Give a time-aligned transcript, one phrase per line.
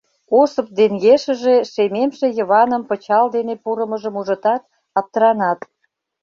[0.39, 4.63] Осып ден ешыже шемемше Йываным пычал дене пурымыжым ужытат,
[4.99, 5.59] аптыранат.